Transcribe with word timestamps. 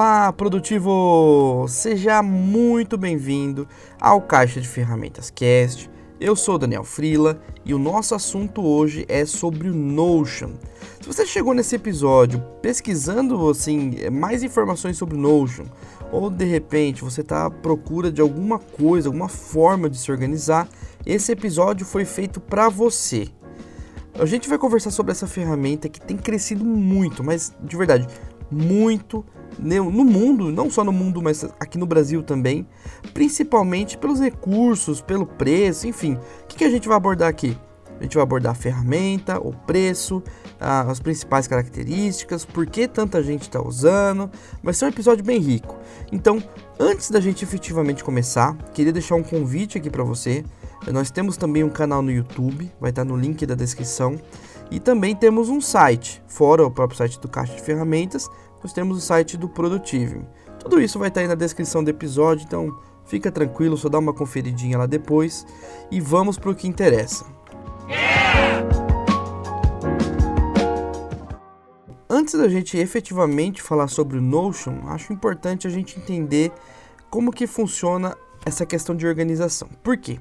Olá, 0.00 0.32
produtivo! 0.32 1.66
Seja 1.68 2.22
muito 2.22 2.96
bem-vindo 2.96 3.66
ao 4.00 4.22
Caixa 4.22 4.60
de 4.60 4.68
Ferramentas 4.68 5.28
Cast. 5.28 5.90
Eu 6.20 6.36
sou 6.36 6.56
Daniel 6.56 6.84
Frila 6.84 7.42
e 7.64 7.74
o 7.74 7.80
nosso 7.80 8.14
assunto 8.14 8.62
hoje 8.62 9.04
é 9.08 9.26
sobre 9.26 9.68
o 9.68 9.74
Notion. 9.74 10.52
Se 11.00 11.04
você 11.04 11.26
chegou 11.26 11.52
nesse 11.52 11.74
episódio 11.74 12.40
pesquisando 12.62 13.50
assim 13.50 14.08
mais 14.08 14.44
informações 14.44 14.96
sobre 14.96 15.16
o 15.16 15.20
Notion, 15.20 15.64
ou 16.12 16.30
de 16.30 16.44
repente 16.44 17.02
você 17.02 17.22
está 17.22 17.46
à 17.46 17.50
procura 17.50 18.12
de 18.12 18.20
alguma 18.20 18.60
coisa, 18.60 19.08
alguma 19.08 19.28
forma 19.28 19.90
de 19.90 19.98
se 19.98 20.12
organizar, 20.12 20.68
esse 21.04 21.32
episódio 21.32 21.84
foi 21.84 22.04
feito 22.04 22.40
para 22.40 22.68
você. 22.68 23.26
A 24.14 24.26
gente 24.26 24.48
vai 24.48 24.58
conversar 24.58 24.92
sobre 24.92 25.10
essa 25.10 25.26
ferramenta 25.26 25.88
que 25.88 26.00
tem 26.00 26.16
crescido 26.16 26.64
muito, 26.64 27.24
mas 27.24 27.52
de 27.60 27.76
verdade, 27.76 28.06
muito 28.50 29.24
no 29.58 30.04
mundo, 30.04 30.52
não 30.52 30.70
só 30.70 30.84
no 30.84 30.92
mundo, 30.92 31.20
mas 31.20 31.44
aqui 31.58 31.78
no 31.78 31.86
Brasil 31.86 32.22
também, 32.22 32.66
principalmente 33.12 33.98
pelos 33.98 34.20
recursos, 34.20 35.00
pelo 35.00 35.26
preço, 35.26 35.86
enfim. 35.86 36.14
O 36.14 36.46
que, 36.46 36.58
que 36.58 36.64
a 36.64 36.70
gente 36.70 36.86
vai 36.86 36.96
abordar 36.96 37.28
aqui? 37.28 37.56
A 37.98 38.02
gente 38.04 38.14
vai 38.14 38.22
abordar 38.22 38.52
a 38.52 38.54
ferramenta, 38.54 39.40
o 39.40 39.52
preço, 39.52 40.22
as 40.60 41.00
principais 41.00 41.48
características, 41.48 42.44
por 42.44 42.64
que 42.66 42.86
tanta 42.86 43.22
gente 43.22 43.42
está 43.42 43.60
usando. 43.60 44.30
Vai 44.62 44.72
ser 44.72 44.84
um 44.84 44.88
episódio 44.88 45.24
bem 45.24 45.40
rico. 45.40 45.76
Então, 46.12 46.40
antes 46.78 47.10
da 47.10 47.20
gente 47.20 47.44
efetivamente 47.44 48.04
começar, 48.04 48.56
queria 48.72 48.92
deixar 48.92 49.16
um 49.16 49.22
convite 49.22 49.78
aqui 49.78 49.90
para 49.90 50.04
você. 50.04 50.44
Nós 50.92 51.10
temos 51.10 51.36
também 51.36 51.64
um 51.64 51.68
canal 51.68 52.00
no 52.00 52.10
YouTube, 52.10 52.70
vai 52.80 52.90
estar 52.90 53.04
no 53.04 53.16
link 53.16 53.44
da 53.44 53.56
descrição. 53.56 54.16
E 54.70 54.78
também 54.78 55.16
temos 55.16 55.48
um 55.48 55.60
site, 55.60 56.22
fora 56.26 56.64
o 56.66 56.70
próprio 56.70 56.98
site 56.98 57.18
do 57.18 57.28
Caixa 57.28 57.54
de 57.54 57.62
Ferramentas, 57.62 58.28
nós 58.62 58.72
temos 58.72 58.98
o 58.98 59.00
site 59.00 59.36
do 59.36 59.48
Productive. 59.48 60.20
Tudo 60.58 60.80
isso 60.80 60.98
vai 60.98 61.08
estar 61.08 61.20
aí 61.20 61.28
na 61.28 61.34
descrição 61.34 61.82
do 61.82 61.88
episódio, 61.88 62.44
então 62.44 62.76
fica 63.06 63.32
tranquilo, 63.32 63.76
só 63.76 63.88
dá 63.88 63.98
uma 63.98 64.12
conferidinha 64.12 64.76
lá 64.76 64.86
depois 64.86 65.46
e 65.90 66.00
vamos 66.00 66.38
para 66.38 66.50
o 66.50 66.54
que 66.54 66.68
interessa. 66.68 67.24
Antes 72.10 72.34
da 72.34 72.48
gente 72.48 72.76
efetivamente 72.76 73.62
falar 73.62 73.88
sobre 73.88 74.18
o 74.18 74.20
Notion, 74.20 74.88
acho 74.88 75.12
importante 75.12 75.66
a 75.66 75.70
gente 75.70 75.98
entender 75.98 76.52
como 77.08 77.32
que 77.32 77.46
funciona 77.46 78.16
essa 78.44 78.66
questão 78.66 78.94
de 78.94 79.06
organização. 79.06 79.68
Por 79.82 79.96
quê? 79.96 80.18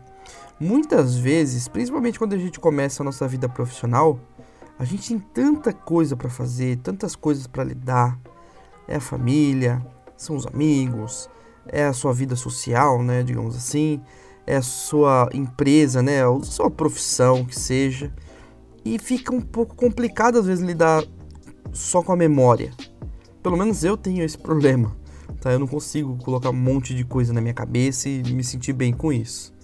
Muitas 0.60 1.16
vezes, 1.16 1.68
principalmente 1.68 2.18
quando 2.18 2.34
a 2.34 2.38
gente 2.38 2.60
começa 2.60 3.04
a 3.04 3.06
nossa 3.06 3.28
vida 3.28 3.48
profissional, 3.48 4.20
a 4.80 4.86
gente 4.86 5.10
tem 5.10 5.20
tanta 5.20 5.74
coisa 5.74 6.16
para 6.16 6.30
fazer, 6.30 6.78
tantas 6.78 7.16
coisas 7.16 7.48
para 7.48 7.64
lidar. 7.64 8.20
É 8.88 8.98
a 8.98 9.02
família, 9.02 9.86
são 10.16 10.36
os 10.36 10.46
amigos, 10.46 11.30
é 11.68 11.86
a 11.86 11.94
sua 11.94 12.14
vida 12.14 12.36
social, 12.36 13.02
né, 13.04 13.24
digamos 13.24 13.56
assim, 13.56 14.00
é 14.46 14.56
a 14.56 14.62
sua 14.62 15.30
empresa, 15.34 16.02
né, 16.02 16.24
a 16.24 16.44
sua 16.44 16.70
profissão 16.70 17.44
que 17.44 17.58
seja. 17.60 18.14
E 18.86 18.98
fica 19.00 19.34
um 19.34 19.42
pouco 19.42 19.76
complicado 19.76 20.38
às 20.38 20.46
vezes 20.46 20.64
lidar 20.64 21.04
só 21.74 22.02
com 22.02 22.12
a 22.12 22.16
memória. 22.16 22.72
Pelo 23.44 23.58
menos 23.58 23.84
eu 23.84 23.98
tenho 23.98 24.24
esse 24.24 24.38
problema, 24.40 24.96
tá? 25.42 25.52
Eu 25.52 25.60
não 25.60 25.68
consigo 25.68 26.18
colocar 26.24 26.52
um 26.52 26.54
monte 26.54 26.94
de 26.94 27.04
coisa 27.04 27.34
na 27.34 27.42
minha 27.42 27.54
cabeça 27.54 28.08
e 28.08 28.24
me 28.24 28.44
sentir 28.44 28.74
bem 28.74 28.94
com 28.94 29.12
isso. 29.12 29.57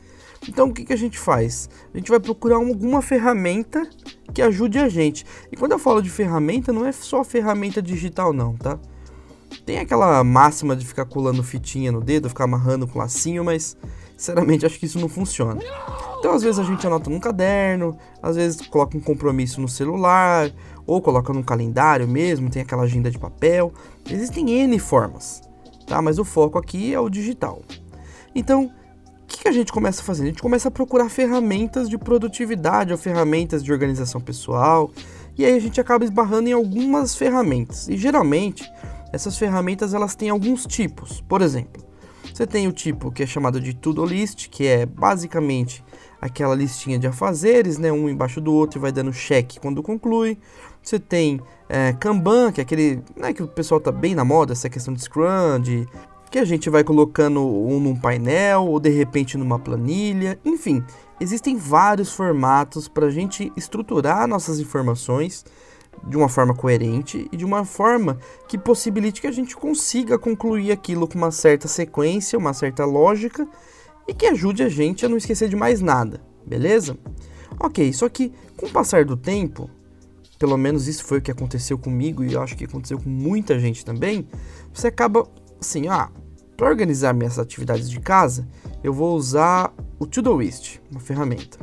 Então 0.47 0.69
o 0.69 0.73
que, 0.73 0.86
que 0.86 0.94
a 0.94 0.97
gente 0.97 1.17
faz? 1.17 1.69
A 1.94 1.97
gente 1.97 2.09
vai 2.09 2.19
procurar 2.19 2.58
alguma 2.58 3.02
ferramenta 3.02 3.88
que 4.33 4.41
ajude 4.41 4.80
a 4.80 4.89
gente. 4.89 5.25
E 5.52 5.55
quando 5.55 5.73
eu 5.73 5.80
falo 5.80 6.02
de 6.02 6.09
ferramenta, 6.09 6.73
não 6.73 6.85
é 6.85 6.91
só 6.91 7.23
ferramenta 7.23 7.81
digital 7.81 8.33
não, 8.33 8.55
tá? 8.55 8.80
Tem 9.66 9.80
aquela 9.80 10.23
máxima 10.23 10.75
de 10.75 10.85
ficar 10.85 11.05
colando 11.05 11.44
fitinha 11.44 11.91
no 11.91 12.02
dedo, 12.02 12.27
ficar 12.27 12.45
amarrando 12.45 12.88
com 12.88 13.00
lacinho, 13.00 13.44
mas 13.44 13.78
sinceramente 14.17 14.66
acho 14.66 14.79
que 14.79 14.85
isso 14.85 15.00
não 15.00 15.07
funciona. 15.07 15.62
Então 16.19 16.34
às 16.34 16.41
vezes 16.41 16.59
a 16.59 16.63
gente 16.63 16.85
anota 16.85 17.09
num 17.09 17.19
caderno, 17.19 17.97
às 18.22 18.35
vezes 18.35 18.66
coloca 18.67 18.97
um 18.97 19.01
compromisso 19.01 19.62
no 19.62 19.67
celular, 19.67 20.51
ou 20.85 21.01
coloca 21.01 21.31
num 21.31 21.44
calendário 21.44 22.07
mesmo, 22.07 22.50
tem 22.50 22.62
aquela 22.62 22.84
agenda 22.84 23.09
de 23.09 23.19
papel. 23.19 23.72
Existem 24.09 24.50
N 24.50 24.78
formas, 24.79 25.41
tá? 25.88 26.01
Mas 26.01 26.19
o 26.19 26.25
foco 26.25 26.57
aqui 26.57 26.94
é 26.94 27.00
o 27.00 27.09
digital. 27.09 27.62
Então, 28.35 28.72
que, 29.28 29.44
que 29.44 29.47
a 29.47 29.51
gente 29.51 29.72
começa 29.72 30.01
a 30.01 30.03
fazer? 30.03 30.23
A 30.23 30.28
gente 30.28 30.41
começa 30.41 30.67
a 30.67 30.72
procurar 30.72 31.09
ferramentas 31.09 31.89
de 31.89 31.97
produtividade 31.97 32.91
ou 32.91 32.97
ferramentas 32.97 33.63
de 33.63 33.72
organização 33.72 34.22
pessoal, 34.22 34.91
e 35.38 35.45
aí 35.45 35.56
a 35.56 35.59
gente 35.59 35.79
acaba 35.79 36.03
esbarrando 36.03 36.50
em 36.50 36.53
algumas 36.53 37.16
ferramentas. 37.16 37.88
E 37.88 37.97
geralmente, 37.97 38.69
essas 39.11 39.38
ferramentas 39.38 39.94
elas 39.94 40.16
têm 40.16 40.29
alguns 40.29 40.66
tipos. 40.66 41.22
Por 41.22 41.41
exemplo, 41.41 41.84
você 42.34 42.47
tem 42.47 42.67
o 42.67 42.72
tipo 42.72 43.11
que 43.11 43.23
é 43.23 43.25
chamado 43.25 43.59
de 43.59 43.73
to-do 43.73 44.06
list, 44.06 44.50
que 44.50 44.66
é 44.66 44.85
basicamente 44.85 45.84
aquela 46.19 46.55
listinha 46.55 46.97
de 46.97 47.05
afazeres, 47.05 47.78
né, 47.78 47.91
um 47.91 48.09
embaixo 48.09 48.40
do 48.40 48.53
outro 48.53 48.79
e 48.79 48.81
vai 48.81 48.91
dando 48.91 49.11
check 49.11 49.59
quando 49.59 49.84
conclui. 49.84 50.38
Você 50.81 50.97
tem 50.97 51.40
é, 51.67 51.94
Kanban, 51.94 52.51
que 52.51 52.61
é 52.61 52.63
aquele, 52.63 53.03
né, 53.16 53.34
que 53.34 53.44
o 53.44 53.47
pessoal 53.47 53.79
tá 53.79 53.91
bem 53.91 54.16
na 54.16 54.23
moda, 54.23 54.53
essa 54.53 54.69
questão 54.69 54.94
de 54.94 55.01
Scrum, 55.01 55.59
de 55.61 55.85
que 56.33 56.39
a 56.39 56.45
gente 56.45 56.67
vai 56.67 56.83
colocando 56.83 57.45
um 57.45 57.79
num 57.79 57.95
painel 57.95 58.66
ou 58.66 58.79
de 58.79 58.89
repente 58.89 59.38
numa 59.38 59.59
planilha, 59.59 60.39
enfim, 60.44 60.83
existem 61.21 61.55
vários 61.55 62.11
formatos 62.11 62.88
para 62.88 63.05
a 63.05 63.11
gente 63.11 63.53
estruturar 63.55 64.27
nossas 64.27 64.59
informações 64.59 65.45
de 66.07 66.17
uma 66.17 66.27
forma 66.27 66.55
coerente 66.55 67.29
e 67.31 67.38
de 67.38 67.45
uma 67.45 67.63
forma 67.63 68.17
que 68.47 68.57
possibilite 68.57 69.22
que 69.22 69.27
a 69.27 69.31
gente 69.31 69.55
consiga 69.55 70.17
concluir 70.17 70.72
aquilo 70.72 71.07
com 71.07 71.19
uma 71.19 71.29
certa 71.29 71.67
sequência, 71.67 72.39
uma 72.39 72.51
certa 72.51 72.83
lógica 72.83 73.47
e 74.07 74.11
que 74.11 74.25
ajude 74.25 74.63
a 74.63 74.69
gente 74.69 75.05
a 75.05 75.09
não 75.09 75.17
esquecer 75.17 75.47
de 75.47 75.55
mais 75.55 75.81
nada, 75.81 76.19
beleza? 76.43 76.97
Ok, 77.59 77.93
só 77.93 78.09
que 78.09 78.33
com 78.57 78.66
o 78.66 78.72
passar 78.72 79.05
do 79.05 79.16
tempo, 79.16 79.69
pelo 80.39 80.57
menos 80.57 80.88
isso 80.88 81.05
foi 81.05 81.19
o 81.19 81.22
que 81.22 81.29
aconteceu 81.29 81.77
comigo 81.77 82.23
e 82.23 82.33
eu 82.33 82.41
acho 82.41 82.57
que 82.57 82.66
aconteceu 82.66 82.97
com 82.97 83.07
muita 83.07 83.59
gente 83.59 83.85
também, 83.85 84.27
você 84.73 84.88
acaba 84.88 85.29
assim, 85.61 85.88
ah, 85.88 86.09
para 86.63 86.69
organizar 86.69 87.13
minhas 87.13 87.38
atividades 87.38 87.90
de 87.90 88.00
casa, 88.00 88.47
eu 88.81 88.94
vou 88.94 89.18
usar 89.18 89.74
o 90.00 90.07
Todoist, 90.07 90.79
uma 90.90 91.01
ferramenta. 91.01 91.57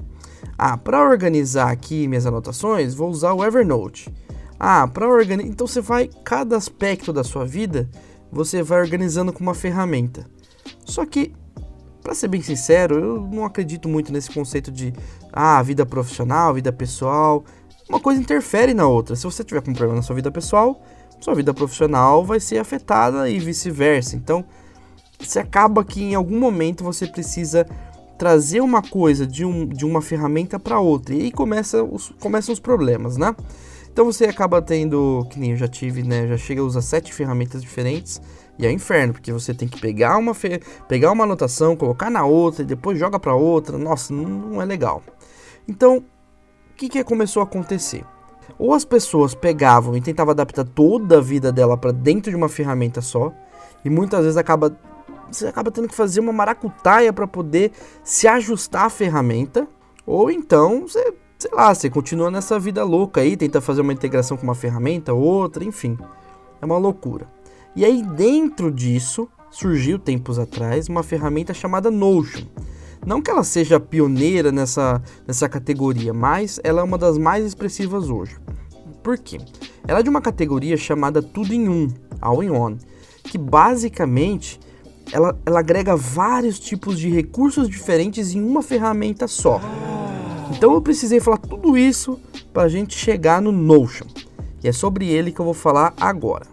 Ah, 0.58 0.76
para 0.76 1.02
organizar 1.02 1.70
aqui 1.70 2.06
minhas 2.06 2.26
anotações, 2.26 2.92
vou 2.92 3.08
usar 3.08 3.32
o 3.32 3.42
Evernote. 3.42 4.12
Ah, 4.58 4.86
para 4.86 5.08
organizar, 5.08 5.50
então 5.50 5.66
você 5.66 5.80
vai 5.80 6.10
cada 6.22 6.54
aspecto 6.54 7.14
da 7.14 7.24
sua 7.24 7.46
vida, 7.46 7.88
você 8.30 8.62
vai 8.62 8.78
organizando 8.78 9.32
com 9.32 9.40
uma 9.40 9.54
ferramenta. 9.54 10.26
Só 10.84 11.06
que, 11.06 11.32
para 12.02 12.14
ser 12.14 12.28
bem 12.28 12.42
sincero, 12.42 12.98
eu 12.98 13.22
não 13.22 13.46
acredito 13.46 13.88
muito 13.88 14.12
nesse 14.12 14.30
conceito 14.30 14.70
de 14.70 14.92
ah, 15.32 15.62
vida 15.62 15.86
profissional, 15.86 16.52
vida 16.52 16.74
pessoal. 16.74 17.42
Uma 17.88 18.00
coisa 18.00 18.20
interfere 18.20 18.74
na 18.74 18.86
outra. 18.86 19.16
Se 19.16 19.24
você 19.24 19.42
tiver 19.42 19.62
com 19.62 19.70
um 19.70 19.74
problema 19.74 19.96
na 19.96 20.02
sua 20.02 20.16
vida 20.16 20.30
pessoal, 20.30 20.82
sua 21.22 21.34
vida 21.34 21.54
profissional 21.54 22.22
vai 22.22 22.38
ser 22.38 22.58
afetada 22.58 23.30
e 23.30 23.38
vice-versa. 23.38 24.14
Então, 24.14 24.44
você 25.20 25.38
acaba 25.38 25.84
que 25.84 26.02
em 26.02 26.14
algum 26.14 26.38
momento 26.38 26.82
você 26.82 27.06
precisa 27.06 27.66
trazer 28.18 28.60
uma 28.60 28.82
coisa 28.82 29.26
de, 29.26 29.44
um, 29.44 29.66
de 29.66 29.84
uma 29.84 30.02
ferramenta 30.02 30.58
para 30.58 30.78
outra. 30.78 31.14
E 31.14 31.22
aí 31.22 31.32
começa 31.32 31.82
os, 31.82 32.10
começam 32.20 32.52
os 32.52 32.60
problemas, 32.60 33.16
né? 33.16 33.34
Então 33.92 34.04
você 34.04 34.26
acaba 34.26 34.60
tendo, 34.60 35.26
que 35.30 35.38
nem 35.40 35.52
eu 35.52 35.56
já 35.56 35.66
tive, 35.66 36.02
né? 36.02 36.26
Já 36.26 36.36
chega 36.36 36.60
a 36.60 36.64
usar 36.64 36.82
sete 36.82 37.12
ferramentas 37.12 37.62
diferentes 37.62 38.20
e 38.58 38.66
é 38.66 38.70
inferno, 38.70 39.14
porque 39.14 39.32
você 39.32 39.54
tem 39.54 39.66
que 39.66 39.80
pegar 39.80 40.18
uma, 40.18 40.32
pegar 40.86 41.12
uma 41.12 41.24
anotação, 41.24 41.74
colocar 41.74 42.10
na 42.10 42.24
outra 42.24 42.62
e 42.62 42.66
depois 42.66 42.98
joga 42.98 43.18
para 43.18 43.34
outra. 43.34 43.78
Nossa, 43.78 44.12
não, 44.12 44.28
não, 44.28 44.62
é 44.62 44.66
legal. 44.66 45.02
Então, 45.66 45.96
o 45.96 46.04
que, 46.76 46.90
que 46.90 47.02
começou 47.02 47.40
a 47.40 47.44
acontecer? 47.44 48.04
Ou 48.58 48.74
as 48.74 48.84
pessoas 48.84 49.34
pegavam 49.34 49.96
e 49.96 50.00
tentavam 50.02 50.32
adaptar 50.32 50.64
toda 50.64 51.16
a 51.18 51.20
vida 51.22 51.50
dela 51.50 51.76
para 51.76 51.90
dentro 51.90 52.30
de 52.30 52.36
uma 52.36 52.50
ferramenta 52.50 53.00
só, 53.00 53.32
e 53.82 53.88
muitas 53.88 54.20
vezes 54.20 54.36
acaba 54.36 54.76
você 55.36 55.46
acaba 55.46 55.70
tendo 55.70 55.88
que 55.88 55.94
fazer 55.94 56.20
uma 56.20 56.32
maracutaia 56.32 57.12
para 57.12 57.26
poder 57.26 57.72
se 58.02 58.26
ajustar 58.26 58.86
à 58.86 58.90
ferramenta, 58.90 59.68
ou 60.06 60.30
então 60.30 60.82
você, 60.82 61.14
sei 61.38 61.50
lá, 61.52 61.74
você 61.74 61.88
continua 61.88 62.30
nessa 62.30 62.58
vida 62.58 62.84
louca 62.84 63.20
aí, 63.20 63.36
tenta 63.36 63.60
fazer 63.60 63.80
uma 63.80 63.92
integração 63.92 64.36
com 64.36 64.44
uma 64.44 64.54
ferramenta, 64.54 65.12
outra, 65.12 65.64
enfim. 65.64 65.98
É 66.60 66.66
uma 66.66 66.78
loucura. 66.78 67.28
E 67.74 67.84
aí 67.84 68.02
dentro 68.02 68.70
disso 68.70 69.28
surgiu 69.50 69.98
tempos 69.98 70.38
atrás 70.38 70.88
uma 70.88 71.02
ferramenta 71.02 71.54
chamada 71.54 71.90
Notion. 71.90 72.46
Não 73.04 73.22
que 73.22 73.30
ela 73.30 73.42
seja 73.42 73.80
pioneira 73.80 74.52
nessa, 74.52 75.02
nessa 75.26 75.48
categoria, 75.48 76.12
mas 76.12 76.60
ela 76.62 76.80
é 76.80 76.84
uma 76.84 76.98
das 76.98 77.16
mais 77.16 77.44
expressivas 77.46 78.10
hoje. 78.10 78.36
Por 79.02 79.18
quê? 79.18 79.38
Ela 79.88 80.00
é 80.00 80.02
de 80.02 80.10
uma 80.10 80.20
categoria 80.20 80.76
chamada 80.76 81.22
Tudo 81.22 81.54
em 81.54 81.68
Um, 81.68 81.88
All 82.20 82.42
in 82.42 82.50
One, 82.50 82.78
que 83.24 83.38
basicamente 83.38 84.60
ela, 85.12 85.38
ela 85.44 85.60
agrega 85.60 85.96
vários 85.96 86.58
tipos 86.58 86.98
de 86.98 87.08
recursos 87.08 87.68
diferentes 87.68 88.34
em 88.34 88.42
uma 88.42 88.62
ferramenta 88.62 89.26
só. 89.26 89.60
Então 90.50 90.72
eu 90.74 90.82
precisei 90.82 91.20
falar 91.20 91.38
tudo 91.38 91.76
isso 91.76 92.20
para 92.52 92.64
a 92.64 92.68
gente 92.68 92.96
chegar 92.96 93.40
no 93.40 93.52
Notion. 93.52 94.06
E 94.62 94.68
é 94.68 94.72
sobre 94.72 95.08
ele 95.08 95.32
que 95.32 95.40
eu 95.40 95.44
vou 95.44 95.54
falar 95.54 95.94
agora. 95.98 96.46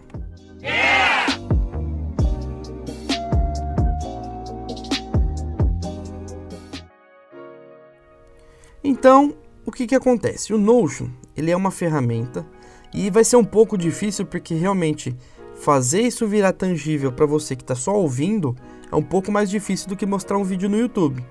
Então, 8.82 9.34
o 9.66 9.70
que, 9.70 9.86
que 9.86 9.94
acontece? 9.94 10.52
O 10.54 10.58
Notion 10.58 11.08
ele 11.36 11.50
é 11.50 11.56
uma 11.56 11.70
ferramenta 11.70 12.46
e 12.92 13.10
vai 13.10 13.22
ser 13.22 13.36
um 13.36 13.44
pouco 13.44 13.76
difícil 13.76 14.24
porque 14.24 14.54
realmente 14.54 15.14
fazer 15.60 16.02
isso 16.02 16.26
virar 16.26 16.52
tangível 16.52 17.12
para 17.12 17.26
você 17.26 17.54
que 17.54 17.62
está 17.62 17.74
só 17.74 17.94
ouvindo 17.94 18.56
é 18.90 18.96
um 18.96 19.02
pouco 19.02 19.30
mais 19.30 19.50
difícil 19.50 19.88
do 19.88 19.96
que 19.96 20.06
mostrar 20.06 20.38
um 20.38 20.44
vídeo 20.44 20.68
no 20.68 20.78
YouTube. 20.78 21.24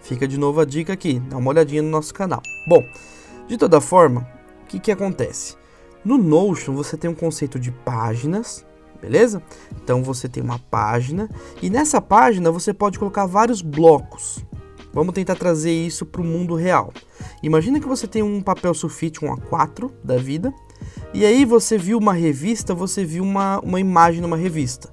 Fica 0.00 0.26
de 0.26 0.38
novo 0.38 0.60
a 0.60 0.64
dica 0.64 0.92
aqui, 0.92 1.20
dá 1.20 1.36
uma 1.36 1.50
olhadinha 1.50 1.82
no 1.82 1.90
nosso 1.90 2.12
canal. 2.12 2.42
Bom, 2.66 2.82
de 3.46 3.56
toda 3.56 3.80
forma, 3.80 4.26
o 4.62 4.66
que, 4.66 4.80
que 4.80 4.90
acontece? 4.90 5.56
No 6.04 6.18
Notion 6.18 6.74
você 6.74 6.96
tem 6.96 7.10
um 7.10 7.14
conceito 7.14 7.58
de 7.58 7.70
páginas, 7.70 8.66
beleza? 9.00 9.42
Então 9.82 10.02
você 10.02 10.28
tem 10.28 10.42
uma 10.42 10.58
página 10.58 11.28
e 11.60 11.70
nessa 11.70 12.00
página 12.00 12.50
você 12.50 12.72
pode 12.74 12.98
colocar 12.98 13.26
vários 13.26 13.62
blocos. 13.62 14.44
Vamos 14.92 15.14
tentar 15.14 15.36
trazer 15.36 15.72
isso 15.72 16.04
para 16.04 16.20
o 16.20 16.24
mundo 16.24 16.54
real. 16.54 16.92
Imagina 17.42 17.80
que 17.80 17.88
você 17.88 18.06
tem 18.06 18.22
um 18.22 18.42
papel 18.42 18.74
sulfite, 18.74 19.24
um 19.24 19.34
A4 19.34 19.90
da 20.04 20.16
vida, 20.16 20.52
e 21.14 21.26
aí 21.26 21.44
você 21.44 21.76
viu 21.76 21.98
uma 21.98 22.14
revista, 22.14 22.74
você 22.74 23.04
viu 23.04 23.22
uma, 23.22 23.60
uma 23.60 23.78
imagem 23.78 24.22
numa 24.22 24.36
revista. 24.36 24.88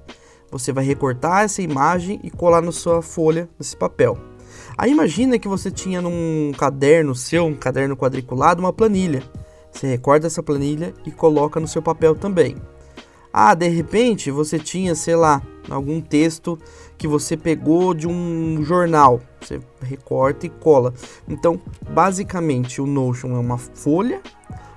Você 0.50 0.70
vai 0.72 0.84
recortar 0.84 1.44
essa 1.44 1.62
imagem 1.62 2.20
e 2.22 2.30
colar 2.30 2.60
na 2.60 2.72
sua 2.72 3.00
folha, 3.00 3.48
nesse 3.58 3.74
papel. 3.74 4.18
Aí 4.76 4.90
imagina 4.90 5.38
que 5.38 5.48
você 5.48 5.70
tinha 5.70 6.02
num 6.02 6.52
caderno 6.58 7.14
seu, 7.14 7.46
um 7.46 7.54
caderno 7.54 7.96
quadriculado, 7.96 8.60
uma 8.60 8.72
planilha. 8.72 9.22
Você 9.72 9.86
recorta 9.86 10.26
essa 10.26 10.42
planilha 10.42 10.92
e 11.06 11.10
coloca 11.10 11.58
no 11.58 11.68
seu 11.68 11.80
papel 11.80 12.14
também. 12.14 12.56
Ah, 13.32 13.54
de 13.54 13.68
repente 13.68 14.30
você 14.30 14.58
tinha, 14.58 14.94
sei 14.94 15.14
lá, 15.14 15.40
algum 15.70 16.00
texto 16.00 16.58
que 16.98 17.08
você 17.08 17.36
pegou 17.36 17.94
de 17.94 18.06
um 18.06 18.62
jornal. 18.62 19.20
Você 19.40 19.60
recorta 19.82 20.46
e 20.46 20.50
cola. 20.50 20.92
Então, 21.28 21.58
basicamente, 21.88 22.80
o 22.80 22.86
Notion 22.86 23.36
é 23.36 23.38
uma 23.38 23.56
folha 23.56 24.20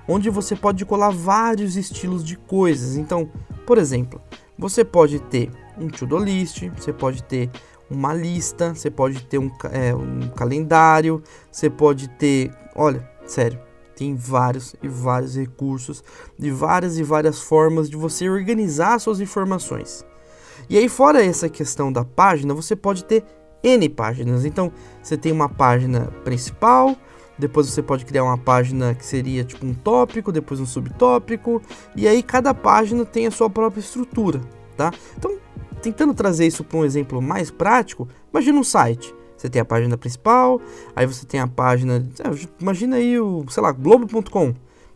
onde 0.08 0.30
você 0.30 0.54
pode 0.54 0.84
colar 0.84 1.10
vários 1.10 1.76
estilos 1.76 2.24
de 2.24 2.36
coisas. 2.36 2.96
Então, 2.96 3.28
por 3.66 3.78
exemplo, 3.78 4.20
você 4.58 4.84
pode 4.84 5.20
ter 5.20 5.50
um 5.78 5.88
to-do 5.88 6.18
list, 6.18 6.68
você 6.76 6.92
pode 6.92 7.22
ter 7.24 7.50
uma 7.90 8.14
lista, 8.14 8.74
você 8.74 8.90
pode 8.90 9.24
ter 9.24 9.38
um, 9.38 9.50
é, 9.72 9.94
um 9.94 10.28
calendário, 10.28 11.22
você 11.50 11.68
pode 11.68 12.08
ter. 12.08 12.50
Olha, 12.74 13.08
sério, 13.26 13.58
tem 13.94 14.14
vários 14.14 14.74
e 14.82 14.88
vários 14.88 15.36
recursos, 15.36 16.02
de 16.38 16.50
várias 16.50 16.98
e 16.98 17.02
várias 17.02 17.40
formas 17.40 17.88
de 17.88 17.96
você 17.96 18.28
organizar 18.28 18.98
suas 18.98 19.20
informações. 19.20 20.04
E 20.68 20.78
aí, 20.78 20.88
fora 20.88 21.24
essa 21.24 21.48
questão 21.48 21.92
da 21.92 22.04
página, 22.04 22.54
você 22.54 22.74
pode 22.74 23.04
ter 23.04 23.24
N 23.62 23.88
páginas. 23.88 24.44
Então, 24.44 24.72
você 25.02 25.16
tem 25.16 25.32
uma 25.32 25.48
página 25.48 26.12
principal, 26.24 26.96
depois 27.38 27.68
você 27.68 27.82
pode 27.82 28.04
criar 28.04 28.24
uma 28.24 28.38
página 28.38 28.94
que 28.94 29.04
seria 29.04 29.44
tipo 29.44 29.66
um 29.66 29.74
tópico, 29.74 30.32
depois 30.32 30.60
um 30.60 30.66
subtópico, 30.66 31.60
e 31.96 32.06
aí 32.06 32.22
cada 32.22 32.54
página 32.54 33.04
tem 33.04 33.26
a 33.26 33.30
sua 33.30 33.50
própria 33.50 33.80
estrutura, 33.80 34.40
tá? 34.76 34.92
Então, 35.16 35.36
tentando 35.82 36.14
trazer 36.14 36.46
isso 36.46 36.64
para 36.64 36.78
um 36.78 36.84
exemplo 36.84 37.20
mais 37.20 37.50
prático, 37.50 38.08
imagina 38.32 38.58
um 38.58 38.64
site. 38.64 39.14
Você 39.36 39.48
tem 39.48 39.60
a 39.60 39.64
página 39.64 39.98
principal, 39.98 40.60
aí 40.94 41.06
você 41.06 41.26
tem 41.26 41.40
a 41.40 41.46
página, 41.46 42.06
é, 42.20 42.46
imagina 42.60 42.96
aí 42.96 43.18
o, 43.20 43.44
sei 43.48 43.62
lá, 43.62 43.72
globo.com. 43.72 44.54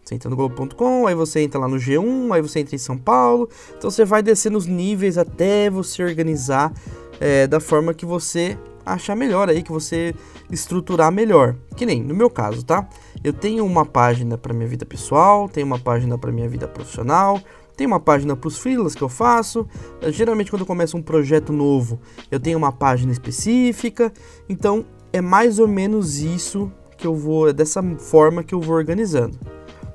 Você 0.08 0.14
entra 0.14 0.30
no 0.30 0.36
Globo.com, 0.36 1.06
aí 1.06 1.14
você 1.14 1.40
entra 1.40 1.60
lá 1.60 1.68
no 1.68 1.76
G1, 1.76 2.34
aí 2.34 2.40
você 2.40 2.60
entra 2.60 2.74
em 2.74 2.78
São 2.78 2.96
Paulo. 2.96 3.46
Então 3.76 3.90
você 3.90 4.06
vai 4.06 4.22
descendo 4.22 4.56
os 4.56 4.64
níveis 4.64 5.18
até 5.18 5.68
você 5.68 6.02
organizar 6.02 6.72
é, 7.20 7.46
da 7.46 7.60
forma 7.60 7.92
que 7.92 8.06
você 8.06 8.56
achar 8.92 9.14
melhor 9.14 9.48
aí, 9.48 9.62
que 9.62 9.72
você 9.72 10.14
estruturar 10.50 11.12
melhor. 11.12 11.56
Que 11.76 11.86
nem 11.86 12.02
no 12.02 12.14
meu 12.14 12.30
caso, 12.30 12.64
tá? 12.64 12.88
Eu 13.22 13.32
tenho 13.32 13.64
uma 13.64 13.84
página 13.84 14.36
para 14.38 14.54
minha 14.54 14.68
vida 14.68 14.84
pessoal, 14.86 15.48
tenho 15.48 15.66
uma 15.66 15.78
página 15.78 16.16
para 16.16 16.32
minha 16.32 16.48
vida 16.48 16.66
profissional, 16.68 17.40
tem 17.76 17.86
uma 17.86 18.00
página 18.00 18.34
para 18.34 18.48
os 18.48 18.58
freelas 18.58 18.94
que 18.94 19.02
eu 19.02 19.08
faço. 19.08 19.66
Eu, 20.00 20.12
geralmente 20.12 20.50
quando 20.50 20.62
eu 20.62 20.66
começo 20.66 20.96
um 20.96 21.02
projeto 21.02 21.52
novo, 21.52 22.00
eu 22.30 22.40
tenho 22.40 22.58
uma 22.58 22.72
página 22.72 23.12
específica. 23.12 24.12
Então 24.48 24.84
é 25.12 25.20
mais 25.20 25.58
ou 25.58 25.68
menos 25.68 26.18
isso 26.18 26.70
que 26.96 27.06
eu 27.06 27.14
vou, 27.14 27.48
é 27.48 27.52
dessa 27.52 27.82
forma 27.98 28.42
que 28.42 28.54
eu 28.54 28.60
vou 28.60 28.74
organizando 28.74 29.38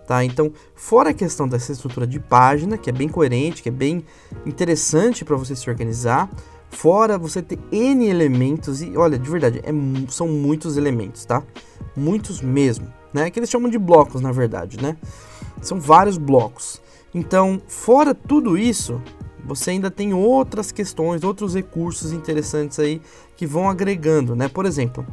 tá? 0.05 0.23
Então, 0.23 0.51
fora 0.75 1.09
a 1.09 1.13
questão 1.13 1.47
dessa 1.47 1.71
estrutura 1.71 2.05
de 2.05 2.19
página, 2.19 2.77
que 2.77 2.89
é 2.89 2.93
bem 2.93 3.07
coerente, 3.07 3.63
que 3.63 3.69
é 3.69 3.71
bem 3.71 4.05
interessante 4.45 5.23
para 5.25 5.35
você 5.35 5.55
se 5.55 5.69
organizar, 5.69 6.29
fora 6.73 7.17
você 7.17 7.41
ter 7.41 7.59
N 7.71 8.05
elementos, 8.07 8.81
e 8.81 8.97
olha, 8.97 9.17
de 9.17 9.29
verdade, 9.29 9.61
é, 9.63 9.71
são 10.09 10.27
muitos 10.27 10.75
elementos, 10.75 11.23
tá? 11.23 11.43
Muitos 11.95 12.41
mesmo, 12.41 12.87
né? 13.13 13.29
Que 13.29 13.39
eles 13.39 13.49
chamam 13.49 13.69
de 13.69 13.77
blocos, 13.77 14.21
na 14.21 14.31
verdade, 14.31 14.81
né? 14.81 14.97
São 15.61 15.79
vários 15.79 16.17
blocos. 16.17 16.81
Então, 17.13 17.61
fora 17.67 18.13
tudo 18.13 18.57
isso, 18.57 19.01
você 19.45 19.71
ainda 19.71 19.91
tem 19.91 20.13
outras 20.13 20.71
questões, 20.71 21.23
outros 21.23 21.53
recursos 21.53 22.11
interessantes 22.11 22.79
aí 22.79 23.01
que 23.35 23.45
vão 23.45 23.69
agregando, 23.69 24.35
né? 24.35 24.47
Por 24.47 24.65
exemplo, 24.65 25.05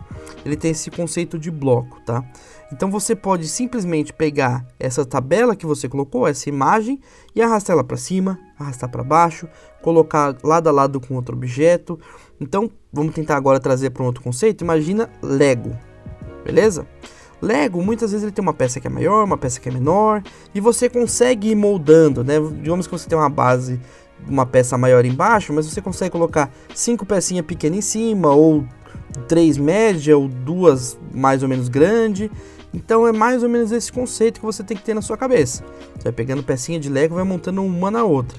ele 0.44 0.56
tem 0.56 0.70
esse 0.70 0.90
conceito 0.90 1.38
de 1.38 1.50
bloco, 1.50 2.00
tá? 2.02 2.24
Então 2.72 2.90
você 2.90 3.16
pode 3.16 3.48
simplesmente 3.48 4.12
pegar 4.12 4.64
essa 4.78 5.04
tabela 5.04 5.56
que 5.56 5.66
você 5.66 5.88
colocou, 5.88 6.26
essa 6.26 6.48
imagem, 6.48 7.00
e 7.34 7.42
arrastar 7.42 7.74
ela 7.74 7.84
para 7.84 7.96
cima, 7.96 8.38
arrastar 8.64 8.90
para 8.90 9.02
baixo, 9.02 9.48
colocar 9.82 10.36
lado 10.42 10.68
a 10.68 10.72
lado 10.72 11.00
com 11.00 11.14
outro 11.14 11.36
objeto. 11.36 11.98
Então, 12.40 12.70
vamos 12.92 13.14
tentar 13.14 13.36
agora 13.36 13.60
trazer 13.60 13.90
para 13.90 14.02
um 14.02 14.06
outro 14.06 14.22
conceito. 14.22 14.62
Imagina 14.62 15.10
Lego, 15.22 15.76
beleza? 16.44 16.86
Lego, 17.40 17.82
muitas 17.82 18.12
vezes 18.12 18.22
ele 18.22 18.32
tem 18.32 18.42
uma 18.42 18.52
peça 18.52 18.80
que 18.80 18.86
é 18.86 18.90
maior, 18.90 19.24
uma 19.24 19.38
peça 19.38 19.58
que 19.58 19.68
é 19.68 19.72
menor, 19.72 20.22
e 20.54 20.60
você 20.60 20.90
consegue 20.90 21.50
ir 21.50 21.54
moldando, 21.54 22.22
né? 22.22 22.34
Digamos 22.38 22.86
que 22.86 22.92
você 22.92 23.08
tem 23.08 23.16
uma 23.16 23.30
base 23.30 23.80
uma 24.28 24.46
peça 24.46 24.76
maior 24.76 25.04
embaixo, 25.04 25.52
mas 25.52 25.66
você 25.66 25.80
consegue 25.80 26.10
colocar 26.10 26.50
cinco 26.74 27.06
pecinhas 27.06 27.44
pequenas 27.46 27.78
em 27.78 27.82
cima, 27.82 28.30
ou 28.30 28.64
três 29.28 29.56
média, 29.56 30.16
ou 30.16 30.28
duas 30.28 30.98
mais 31.14 31.42
ou 31.42 31.48
menos 31.48 31.68
grande. 31.68 32.30
Então 32.72 33.06
é 33.06 33.12
mais 33.12 33.42
ou 33.42 33.48
menos 33.48 33.72
esse 33.72 33.92
conceito 33.92 34.40
que 34.40 34.46
você 34.46 34.62
tem 34.62 34.76
que 34.76 34.82
ter 34.82 34.94
na 34.94 35.02
sua 35.02 35.16
cabeça. 35.16 35.64
Você 35.96 36.04
vai 36.04 36.12
pegando 36.12 36.42
pecinha 36.42 36.78
de 36.78 36.88
Lego 36.88 37.14
e 37.14 37.16
vai 37.16 37.24
montando 37.24 37.62
uma 37.62 37.90
na 37.90 38.04
outra. 38.04 38.38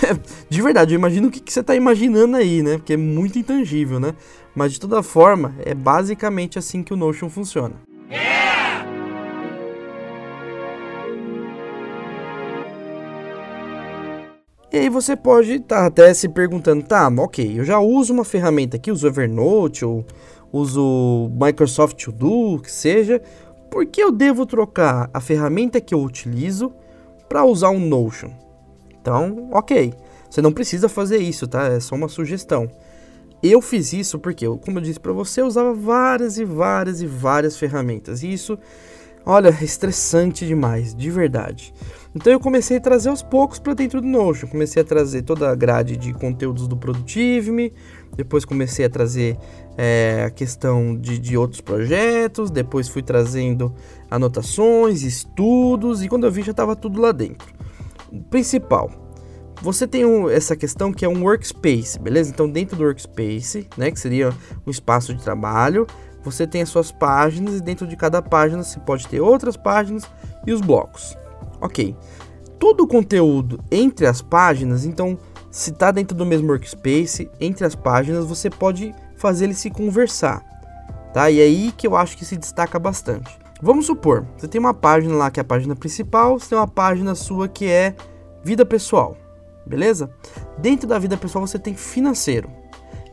de 0.48 0.62
verdade, 0.62 0.94
eu 0.94 0.98
imagino 0.98 1.28
o 1.28 1.30
que, 1.30 1.40
que 1.40 1.52
você 1.52 1.60
está 1.60 1.74
imaginando 1.74 2.36
aí, 2.36 2.62
né? 2.62 2.76
Porque 2.76 2.94
é 2.94 2.96
muito 2.96 3.38
intangível, 3.38 3.98
né? 3.98 4.14
Mas 4.54 4.72
de 4.72 4.80
toda 4.80 5.02
forma, 5.02 5.54
é 5.64 5.74
basicamente 5.74 6.58
assim 6.58 6.82
que 6.82 6.92
o 6.92 6.96
Notion 6.96 7.28
funciona. 7.28 7.74
E 14.72 14.78
aí 14.78 14.88
você 14.90 15.16
pode 15.16 15.52
estar 15.52 15.80
tá 15.80 15.86
até 15.86 16.12
se 16.12 16.28
perguntando, 16.28 16.84
tá, 16.84 17.08
ok, 17.08 17.60
eu 17.60 17.64
já 17.64 17.78
uso 17.78 18.12
uma 18.12 18.24
ferramenta 18.24 18.76
aqui, 18.76 18.90
uso 18.90 19.06
Evernote, 19.06 19.84
ou 19.84 20.04
uso 20.52 21.30
Microsoft 21.32 22.04
To 22.04 22.12
Do, 22.12 22.60
que 22.62 22.70
seja, 22.70 23.22
por 23.70 23.86
que 23.86 24.02
eu 24.02 24.12
devo 24.12 24.44
trocar 24.44 25.08
a 25.14 25.20
ferramenta 25.20 25.80
que 25.80 25.94
eu 25.94 26.02
utilizo 26.02 26.74
para 27.26 27.44
usar 27.44 27.70
um 27.70 27.80
Notion? 27.80 28.30
Então, 29.06 29.48
ok, 29.52 29.94
você 30.28 30.42
não 30.42 30.50
precisa 30.50 30.88
fazer 30.88 31.18
isso, 31.18 31.46
tá? 31.46 31.68
É 31.68 31.78
só 31.78 31.94
uma 31.94 32.08
sugestão. 32.08 32.68
Eu 33.40 33.62
fiz 33.62 33.92
isso 33.92 34.18
porque, 34.18 34.44
como 34.64 34.78
eu 34.78 34.82
disse 34.82 34.98
para 34.98 35.12
você, 35.12 35.42
eu 35.42 35.46
usava 35.46 35.72
várias 35.72 36.38
e 36.38 36.44
várias 36.44 37.00
e 37.00 37.06
várias 37.06 37.56
ferramentas. 37.56 38.24
E 38.24 38.32
isso, 38.32 38.58
olha, 39.24 39.56
é 39.60 39.64
estressante 39.64 40.44
demais, 40.44 40.92
de 40.92 41.08
verdade. 41.08 41.72
Então 42.16 42.32
eu 42.32 42.40
comecei 42.40 42.78
a 42.78 42.80
trazer 42.80 43.08
aos 43.08 43.22
poucos 43.22 43.60
para 43.60 43.74
dentro 43.74 44.00
do 44.00 44.08
Notion. 44.08 44.48
Comecei 44.48 44.82
a 44.82 44.84
trazer 44.84 45.22
toda 45.22 45.52
a 45.52 45.54
grade 45.54 45.96
de 45.96 46.12
conteúdos 46.12 46.66
do 46.66 46.76
Produtive-me, 46.76 47.72
depois 48.16 48.44
comecei 48.44 48.86
a 48.86 48.90
trazer 48.90 49.38
é, 49.78 50.24
a 50.26 50.30
questão 50.30 50.96
de, 50.96 51.16
de 51.16 51.36
outros 51.36 51.60
projetos, 51.60 52.50
depois 52.50 52.88
fui 52.88 53.02
trazendo 53.02 53.72
anotações, 54.10 55.04
estudos, 55.04 56.02
e 56.02 56.08
quando 56.08 56.24
eu 56.26 56.32
vi 56.32 56.42
já 56.42 56.50
estava 56.50 56.74
tudo 56.74 57.00
lá 57.00 57.12
dentro. 57.12 57.54
Principal, 58.30 58.90
você 59.62 59.86
tem 59.86 60.04
um, 60.04 60.28
essa 60.28 60.54
questão 60.54 60.92
que 60.92 61.04
é 61.04 61.08
um 61.08 61.22
workspace, 61.22 61.98
beleza? 61.98 62.30
Então 62.30 62.48
dentro 62.48 62.76
do 62.76 62.84
workspace, 62.84 63.68
né, 63.76 63.90
que 63.90 63.98
seria 63.98 64.32
um 64.66 64.70
espaço 64.70 65.14
de 65.14 65.22
trabalho, 65.22 65.86
você 66.22 66.46
tem 66.46 66.62
as 66.62 66.68
suas 66.68 66.92
páginas 66.92 67.56
e 67.56 67.60
dentro 67.62 67.86
de 67.86 67.96
cada 67.96 68.20
página 68.20 68.62
você 68.62 68.78
pode 68.80 69.06
ter 69.08 69.20
outras 69.20 69.56
páginas 69.56 70.04
e 70.46 70.52
os 70.52 70.60
blocos. 70.60 71.16
Ok. 71.60 71.96
Todo 72.58 72.84
o 72.84 72.86
conteúdo 72.86 73.62
entre 73.70 74.06
as 74.06 74.22
páginas, 74.22 74.84
então, 74.84 75.18
se 75.50 75.70
está 75.70 75.90
dentro 75.90 76.16
do 76.16 76.26
mesmo 76.26 76.48
workspace, 76.48 77.30
entre 77.40 77.64
as 77.64 77.74
páginas, 77.74 78.26
você 78.26 78.50
pode 78.50 78.94
fazer 79.16 79.44
ele 79.44 79.54
se 79.54 79.70
conversar, 79.70 80.42
tá? 81.12 81.30
E 81.30 81.40
é 81.40 81.44
aí 81.44 81.72
que 81.76 81.86
eu 81.86 81.96
acho 81.96 82.16
que 82.16 82.24
se 82.24 82.36
destaca 82.36 82.78
bastante. 82.78 83.45
Vamos 83.62 83.86
supor, 83.86 84.26
você 84.36 84.46
tem 84.46 84.58
uma 84.58 84.74
página 84.74 85.14
lá 85.14 85.30
que 85.30 85.40
é 85.40 85.42
a 85.42 85.44
página 85.44 85.74
principal, 85.74 86.38
você 86.38 86.50
tem 86.50 86.58
uma 86.58 86.68
página 86.68 87.14
sua 87.14 87.48
que 87.48 87.64
é 87.64 87.94
vida 88.44 88.66
pessoal, 88.66 89.16
beleza? 89.64 90.10
Dentro 90.58 90.86
da 90.86 90.98
vida 90.98 91.16
pessoal 91.16 91.46
você 91.46 91.58
tem 91.58 91.74
financeiro. 91.74 92.50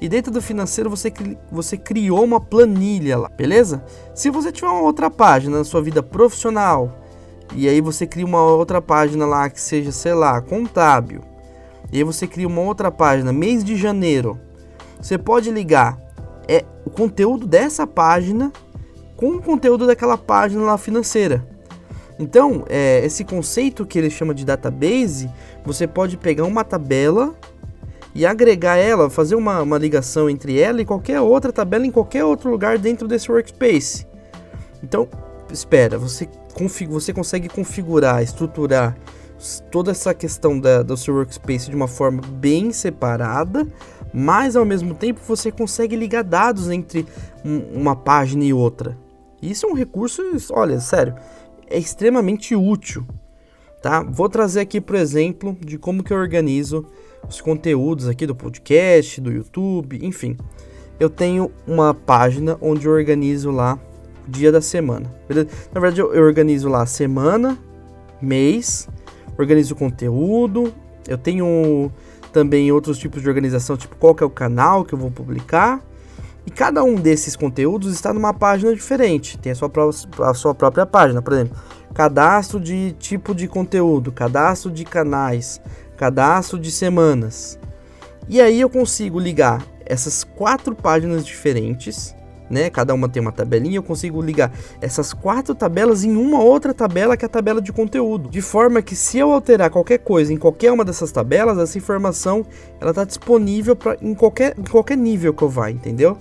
e 0.02 0.10
dentro 0.10 0.34
do 0.34 0.42
financeiro 0.42 0.90
você, 0.90 1.14
você 1.50 1.78
criou 1.78 2.26
uma 2.26 2.42
planilha 2.42 3.18
lá, 3.18 3.30
beleza? 3.30 3.86
Se 4.14 4.30
você 4.30 4.52
tiver 4.52 4.68
uma 4.68 4.82
outra 4.82 5.10
página 5.10 5.60
na 5.60 5.64
sua 5.64 5.82
vida 5.82 6.04
profissional, 6.04 6.92
e 7.56 7.70
aí 7.70 7.80
você 7.80 8.06
cria 8.06 8.26
uma 8.26 8.44
outra 8.44 8.82
página 8.82 9.26
lá 9.26 9.50
que 9.50 9.62
seja, 9.62 9.94
sei 9.94 10.14
lá, 10.14 10.42
contábil, 10.42 11.22
e 11.90 11.98
aí 11.98 12.04
você 12.04 12.28
cria 12.28 12.48
uma 12.48 12.60
outra 12.60 12.92
página, 12.92 13.32
mês 13.32 13.64
de 13.64 13.78
janeiro, 13.78 14.38
você 15.00 15.18
pode 15.18 15.50
ligar 15.52 15.98
é, 16.50 16.66
o 16.84 16.90
conteúdo 16.90 17.48
dessa 17.48 17.88
página 17.88 18.52
com 19.16 19.36
o 19.36 19.42
conteúdo 19.42 19.88
daquela 19.88 20.18
página 20.18 20.64
lá 20.64 20.78
financeira. 20.78 21.46
Então, 22.20 22.64
é, 22.70 23.04
esse 23.06 23.24
conceito 23.24 23.86
que 23.86 23.98
ele 23.98 24.10
chama 24.10 24.34
de 24.34 24.46
database, 24.46 25.30
você 25.66 25.88
pode 25.88 26.18
pegar 26.18 26.46
uma 26.46 26.64
tabela 26.64 27.34
e 28.16 28.26
agregar 28.26 28.78
ela, 28.78 29.10
fazer 29.10 29.36
uma, 29.36 29.62
uma 29.62 29.78
ligação 29.78 30.30
entre 30.30 30.60
ela 30.60 30.82
e 30.82 30.86
qualquer 30.86 31.20
outra 31.20 31.52
tabela 31.52 31.86
em 31.86 31.92
qualquer 31.92 32.24
outro 32.24 32.52
lugar 32.52 32.78
dentro 32.78 33.08
desse 33.08 33.32
workspace. 33.32 34.06
Então, 34.84 35.08
espera, 35.52 35.98
você, 35.98 36.30
você 36.88 37.14
consegue 37.14 37.50
configurar, 37.50 38.22
estruturar 38.22 38.96
toda 39.72 39.92
essa 39.92 40.14
questão 40.14 40.60
da, 40.60 40.84
do 40.84 40.96
seu 40.96 41.16
workspace 41.16 41.70
de 41.70 41.76
uma 41.76 41.88
forma 41.88 42.22
bem 42.22 42.72
separada, 42.72 43.68
mas 44.14 44.56
ao 44.56 44.64
mesmo 44.64 44.94
tempo 44.94 45.20
você 45.28 45.52
consegue 45.52 45.96
ligar 45.96 46.24
dados 46.24 46.70
entre 46.70 47.06
um, 47.44 47.58
uma 47.74 47.96
página 47.96 48.44
e 48.44 48.54
outra. 48.54 49.03
Isso 49.50 49.66
é 49.66 49.70
um 49.70 49.74
recurso, 49.74 50.22
olha, 50.52 50.80
sério, 50.80 51.16
é 51.70 51.78
extremamente 51.78 52.56
útil. 52.56 53.06
Tá? 53.82 54.02
Vou 54.02 54.30
trazer 54.30 54.62
aqui, 54.62 54.80
por 54.80 54.96
exemplo, 54.96 55.58
de 55.60 55.78
como 55.78 56.02
que 56.02 56.14
eu 56.14 56.18
organizo 56.18 56.86
os 57.28 57.42
conteúdos 57.42 58.08
aqui 58.08 58.26
do 58.26 58.34
podcast, 58.34 59.20
do 59.20 59.30
YouTube, 59.30 60.00
enfim. 60.02 60.38
Eu 60.98 61.10
tenho 61.10 61.52
uma 61.68 61.94
página 61.94 62.58
onde 62.62 62.86
eu 62.88 62.94
organizo 62.94 63.52
lá 63.52 63.78
dia 64.26 64.52
da 64.52 64.62
semana. 64.62 65.14
Beleza? 65.28 65.50
Na 65.74 65.82
verdade, 65.82 66.00
eu 66.00 66.24
organizo 66.24 66.70
lá 66.70 66.86
semana, 66.86 67.58
mês, 68.22 68.88
organizo 69.38 69.74
o 69.74 69.78
conteúdo. 69.78 70.74
Eu 71.06 71.18
tenho 71.18 71.92
também 72.32 72.72
outros 72.72 72.98
tipos 72.98 73.22
de 73.22 73.28
organização, 73.28 73.76
tipo 73.76 73.98
qual 73.98 74.16
que 74.16 74.24
é 74.24 74.26
o 74.26 74.30
canal 74.30 74.86
que 74.86 74.94
eu 74.94 75.00
vou 75.00 75.12
publicar. 75.12 75.84
E 76.46 76.52
cada 76.52 76.84
um 76.84 76.96
desses 76.96 77.36
conteúdos 77.36 77.94
está 77.94 78.14
numa 78.14 78.34
página 78.34 78.74
diferente, 78.74 79.38
tem 79.38 79.52
a 79.52 79.56
sua, 79.56 79.72
a 80.24 80.34
sua 80.34 80.54
própria 80.54 80.86
página, 80.86 81.22
por 81.22 81.34
exemplo, 81.34 81.58
cadastro 81.94 82.60
de 82.60 82.94
tipo 83.00 83.34
de 83.34 83.48
conteúdo, 83.48 84.12
cadastro 84.12 84.70
de 84.70 84.84
canais, 84.84 85.62
cadastro 85.96 86.60
de 86.60 86.70
semanas. 86.70 87.58
E 88.28 88.42
aí 88.42 88.60
eu 88.60 88.70
consigo 88.70 89.20
ligar 89.20 89.64
essas 89.86 90.24
quatro 90.24 90.76
páginas 90.76 91.26
diferentes, 91.26 92.16
né? 92.50 92.70
Cada 92.70 92.94
uma 92.94 93.08
tem 93.08 93.22
uma 93.22 93.32
tabelinha, 93.32 93.78
eu 93.78 93.84
consigo 93.84 94.22
ligar 94.22 94.52
essas 94.82 95.14
quatro 95.14 95.56
tabelas 95.56 96.04
em 96.04 96.16
uma 96.16 96.42
outra 96.42 96.74
tabela 96.74 97.16
que 97.16 97.24
é 97.24 97.28
a 97.28 97.30
tabela 97.30 97.62
de 97.62 97.72
conteúdo, 97.72 98.30
de 98.30 98.42
forma 98.42 98.82
que 98.82 98.96
se 98.96 99.18
eu 99.18 99.32
alterar 99.32 99.70
qualquer 99.70 100.00
coisa 100.00 100.34
em 100.34 100.38
qualquer 100.38 100.72
uma 100.72 100.84
dessas 100.84 101.12
tabelas, 101.12 101.58
essa 101.58 101.78
informação 101.78 102.46
ela 102.82 102.92
está 102.92 103.04
disponível 103.04 103.76
para 103.76 103.98
em 104.02 104.14
qualquer, 104.14 104.58
em 104.58 104.64
qualquer 104.64 104.98
nível 104.98 105.34
que 105.34 105.42
eu 105.42 105.50
vá, 105.50 105.72
entendeu? 105.72 106.18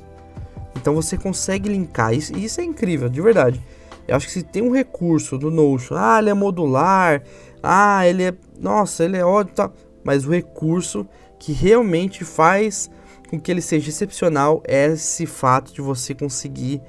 Então 0.76 0.94
você 0.94 1.16
consegue 1.16 1.68
linkar 1.68 2.14
isso, 2.14 2.36
isso 2.36 2.60
é 2.60 2.64
incrível, 2.64 3.08
de 3.08 3.20
verdade. 3.20 3.62
Eu 4.06 4.16
acho 4.16 4.26
que 4.26 4.32
se 4.32 4.42
tem 4.42 4.62
um 4.62 4.72
recurso 4.72 5.38
do 5.38 5.50
Notion, 5.50 5.94
ah, 5.96 6.18
ele 6.18 6.30
é 6.30 6.34
modular, 6.34 7.22
ah, 7.62 8.06
ele 8.06 8.24
é, 8.24 8.34
nossa, 8.58 9.04
ele 9.04 9.16
é 9.16 9.24
ótimo, 9.24 9.54
tá. 9.54 9.70
mas 10.02 10.26
o 10.26 10.30
recurso 10.30 11.06
que 11.38 11.52
realmente 11.52 12.24
faz 12.24 12.90
com 13.28 13.40
que 13.40 13.50
ele 13.50 13.60
seja 13.60 13.88
excepcional 13.88 14.62
é 14.66 14.86
esse 14.86 15.24
fato 15.24 15.72
de 15.72 15.80
você 15.80 16.14
conseguir 16.14 16.82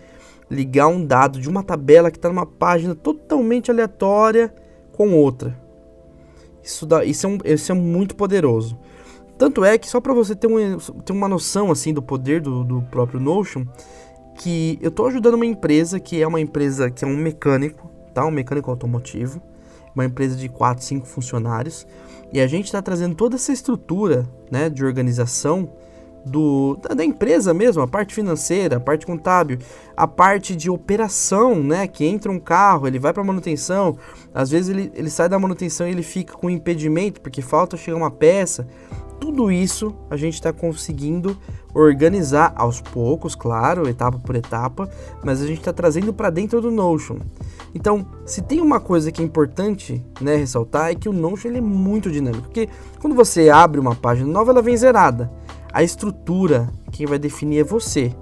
ligar 0.49 0.87
um 0.87 1.05
dado 1.05 1.39
de 1.39 1.49
uma 1.49 1.63
tabela 1.63 2.11
que 2.11 2.17
está 2.17 2.29
numa 2.29 2.45
página 2.45 2.93
totalmente 2.93 3.71
aleatória 3.71 4.53
com 4.91 5.13
outra. 5.13 5.57
Isso, 6.63 6.85
dá, 6.85 7.03
isso, 7.03 7.25
é, 7.25 7.29
um, 7.29 7.37
isso 7.45 7.71
é 7.71 7.75
muito 7.75 8.15
poderoso. 8.15 8.77
Tanto 9.43 9.65
é 9.65 9.77
que, 9.77 9.89
só 9.89 9.99
para 9.99 10.13
você 10.13 10.33
ter, 10.33 10.47
um, 10.47 10.77
ter 10.77 11.11
uma 11.11 11.27
noção 11.27 11.69
assim 11.69 11.93
do 11.93 12.01
poder 12.01 12.39
do, 12.39 12.63
do 12.63 12.81
próprio 12.83 13.19
Notion, 13.19 13.65
que 14.35 14.79
eu 14.81 14.87
estou 14.87 15.05
ajudando 15.05 15.33
uma 15.33 15.45
empresa 15.45 15.99
que 15.99 16.21
é 16.21 16.25
uma 16.25 16.39
empresa 16.39 16.89
que 16.89 17.03
é 17.03 17.07
um 17.09 17.17
mecânico, 17.17 17.91
tá? 18.13 18.25
Um 18.25 18.31
mecânico 18.31 18.71
automotivo, 18.71 19.41
uma 19.93 20.05
empresa 20.05 20.37
de 20.37 20.47
4, 20.47 20.81
5 20.85 21.05
funcionários, 21.05 21.85
e 22.31 22.39
a 22.39 22.47
gente 22.47 22.67
está 22.67 22.81
trazendo 22.81 23.15
toda 23.15 23.35
essa 23.35 23.51
estrutura 23.51 24.25
né, 24.49 24.69
de 24.69 24.85
organização 24.85 25.69
do, 26.25 26.77
da, 26.81 26.95
da, 26.95 27.03
empresa 27.03 27.53
mesmo, 27.53 27.81
a 27.81 27.87
parte 27.87 28.15
financeira, 28.15 28.77
a 28.77 28.79
parte 28.79 29.05
contábil, 29.05 29.59
a 29.97 30.07
parte 30.07 30.55
de 30.55 30.69
operação, 30.69 31.61
né? 31.61 31.85
Que 31.85 32.05
entra 32.05 32.31
um 32.31 32.39
carro, 32.39 32.87
ele 32.87 32.97
vai 32.97 33.11
para 33.11 33.21
manutenção, 33.25 33.97
às 34.33 34.49
vezes 34.49 34.69
ele, 34.69 34.89
ele 34.95 35.09
sai 35.09 35.27
da 35.27 35.37
manutenção 35.37 35.85
e 35.85 35.91
ele 35.91 36.01
fica 36.01 36.33
com 36.33 36.49
impedimento 36.49 37.19
porque 37.19 37.41
falta 37.41 37.75
chegar 37.75 37.97
uma 37.97 38.09
peça 38.09 38.65
tudo 39.19 39.51
isso 39.51 39.93
a 40.09 40.17
gente 40.17 40.35
está 40.35 40.53
conseguindo 40.53 41.37
organizar 41.73 42.53
aos 42.55 42.79
poucos, 42.81 43.35
claro, 43.35 43.89
etapa 43.89 44.19
por 44.19 44.35
etapa, 44.35 44.89
mas 45.23 45.41
a 45.41 45.47
gente 45.47 45.59
está 45.59 45.73
trazendo 45.73 46.13
para 46.13 46.29
dentro 46.29 46.61
do 46.61 46.69
Notion. 46.69 47.17
Então, 47.73 48.05
se 48.25 48.41
tem 48.41 48.61
uma 48.61 48.79
coisa 48.79 49.11
que 49.11 49.21
é 49.21 49.25
importante 49.25 50.05
né, 50.21 50.35
ressaltar 50.35 50.91
é 50.91 50.95
que 50.95 51.09
o 51.09 51.13
Notion 51.13 51.49
ele 51.49 51.57
é 51.57 51.61
muito 51.61 52.11
dinâmico, 52.11 52.43
porque 52.43 52.69
quando 52.99 53.15
você 53.15 53.49
abre 53.49 53.79
uma 53.79 53.95
página 53.95 54.31
nova, 54.31 54.51
ela 54.51 54.61
vem 54.61 54.77
zerada. 54.77 55.31
A 55.71 55.81
estrutura, 55.81 56.69
quem 56.91 57.07
vai 57.07 57.17
definir 57.17 57.59
é 57.59 57.63
você. 57.63 58.13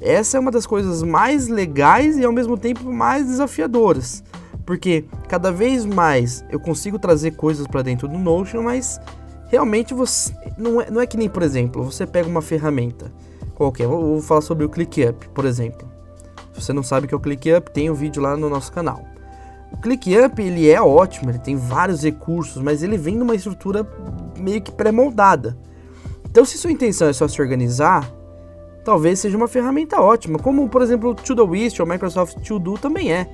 Essa 0.00 0.36
é 0.36 0.40
uma 0.40 0.50
das 0.50 0.66
coisas 0.66 1.02
mais 1.02 1.48
legais 1.48 2.18
e 2.18 2.24
ao 2.24 2.32
mesmo 2.32 2.56
tempo 2.56 2.92
mais 2.92 3.26
desafiadoras, 3.26 4.22
porque 4.64 5.06
cada 5.28 5.50
vez 5.50 5.84
mais 5.84 6.44
eu 6.50 6.60
consigo 6.60 6.98
trazer 6.98 7.32
coisas 7.32 7.66
para 7.66 7.82
dentro 7.82 8.06
do 8.06 8.18
Notion, 8.18 8.62
mas 8.62 9.00
realmente 9.48 9.92
você 9.92 10.32
não 10.56 10.80
é, 10.80 10.90
não 10.90 11.00
é 11.00 11.06
que 11.06 11.16
nem, 11.16 11.28
por 11.28 11.42
exemplo, 11.42 11.82
você 11.82 12.06
pega 12.06 12.28
uma 12.28 12.42
ferramenta 12.42 13.12
qualquer, 13.54 13.86
vou, 13.86 14.20
falar 14.22 14.40
sobre 14.40 14.64
o 14.64 14.68
ClickUp, 14.68 15.28
por 15.34 15.44
exemplo. 15.44 15.88
Se 16.52 16.62
você 16.62 16.72
não 16.72 16.82
sabe 16.82 17.06
o 17.06 17.08
que 17.08 17.14
é 17.14 17.16
o 17.16 17.20
ClickUp, 17.20 17.70
tem 17.72 17.90
um 17.90 17.94
vídeo 17.94 18.22
lá 18.22 18.36
no 18.36 18.48
nosso 18.48 18.72
canal. 18.72 19.04
O 19.72 19.76
ClickUp 19.76 20.40
ele 20.40 20.70
é 20.70 20.80
ótimo, 20.80 21.30
ele 21.30 21.38
tem 21.38 21.56
vários 21.56 22.02
recursos, 22.02 22.62
mas 22.62 22.82
ele 22.82 22.96
vem 22.96 23.16
numa 23.16 23.34
estrutura 23.34 23.86
meio 24.36 24.62
que 24.62 24.70
pré-moldada. 24.70 25.56
Então, 26.30 26.44
se 26.44 26.56
sua 26.56 26.70
intenção 26.70 27.08
é 27.08 27.12
só 27.12 27.26
se 27.26 27.40
organizar, 27.40 28.08
talvez 28.84 29.18
seja 29.18 29.36
uma 29.36 29.48
ferramenta 29.48 30.00
ótima, 30.00 30.38
como 30.38 30.68
por 30.68 30.82
exemplo 30.82 31.10
o 31.10 31.14
Todoist 31.14 31.80
ou 31.80 31.86
Microsoft 31.86 32.38
To 32.46 32.58
Do 32.58 32.78
também 32.78 33.12
é. 33.12 33.28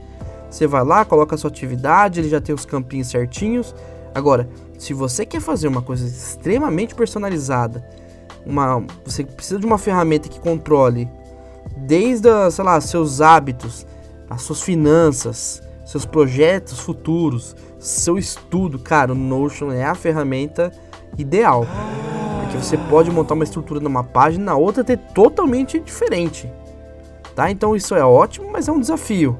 Você 0.50 0.66
vai 0.66 0.84
lá, 0.84 1.04
coloca 1.04 1.34
a 1.34 1.38
sua 1.38 1.50
atividade, 1.50 2.20
ele 2.20 2.28
já 2.28 2.40
tem 2.40 2.54
os 2.54 2.64
campinhos 2.64 3.08
certinhos. 3.08 3.74
Agora, 4.14 4.48
se 4.78 4.94
você 4.94 5.26
quer 5.26 5.40
fazer 5.40 5.66
uma 5.66 5.82
coisa 5.82 6.06
extremamente 6.06 6.94
personalizada, 6.94 7.84
uma, 8.46 8.84
você 9.04 9.24
precisa 9.24 9.58
de 9.58 9.66
uma 9.66 9.78
ferramenta 9.78 10.28
que 10.28 10.38
controle 10.38 11.08
desde, 11.76 12.28
sei 12.52 12.64
lá, 12.64 12.80
seus 12.80 13.20
hábitos, 13.20 13.84
as 14.30 14.42
suas 14.42 14.62
finanças, 14.62 15.62
seus 15.84 16.04
projetos 16.04 16.78
futuros, 16.78 17.56
seu 17.78 18.16
estudo, 18.16 18.78
cara, 18.78 19.12
o 19.12 19.16
Notion 19.16 19.72
é 19.72 19.84
a 19.84 19.94
ferramenta 19.94 20.72
ideal. 21.18 21.66
Porque 22.40 22.56
você 22.58 22.76
pode 22.76 23.10
montar 23.10 23.34
uma 23.34 23.44
estrutura 23.44 23.80
numa 23.80 24.04
página, 24.04 24.44
na 24.44 24.56
outra 24.56 24.84
ter 24.84 24.98
totalmente 24.98 25.80
diferente. 25.80 26.50
Tá? 27.34 27.50
Então 27.50 27.74
isso 27.74 27.94
é 27.96 28.04
ótimo, 28.04 28.48
mas 28.52 28.68
é 28.68 28.72
um 28.72 28.78
desafio 28.78 29.36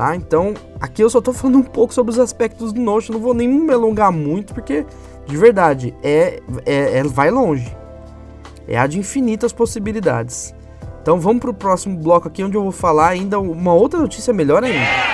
tá? 0.00 0.16
Então, 0.16 0.54
aqui 0.80 1.02
eu 1.02 1.10
só 1.10 1.20
tô 1.20 1.30
falando 1.30 1.58
um 1.58 1.62
pouco 1.62 1.92
sobre 1.92 2.10
os 2.10 2.18
aspectos 2.18 2.72
do 2.72 2.80
Notion, 2.80 3.12
não 3.12 3.20
vou 3.20 3.34
nem 3.34 3.46
me 3.46 3.70
alongar 3.70 4.10
muito, 4.10 4.54
porque, 4.54 4.86
de 5.26 5.36
verdade, 5.36 5.94
é, 6.02 6.40
é, 6.64 6.98
é 6.98 7.04
vai 7.04 7.30
longe. 7.30 7.76
É 8.66 8.78
a 8.78 8.86
de 8.86 8.98
infinitas 8.98 9.52
possibilidades. 9.52 10.54
Então 11.02 11.20
vamos 11.20 11.40
pro 11.40 11.52
próximo 11.52 11.98
bloco 11.98 12.28
aqui, 12.28 12.42
onde 12.42 12.56
eu 12.56 12.62
vou 12.62 12.72
falar 12.72 13.08
ainda 13.08 13.38
uma 13.38 13.74
outra 13.74 14.00
notícia 14.00 14.32
melhor 14.32 14.64
ainda. 14.64 15.09